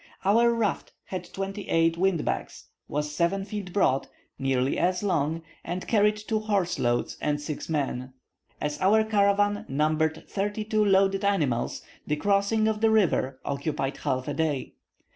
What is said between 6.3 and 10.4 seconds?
horse loads and six men. As our caravan numbered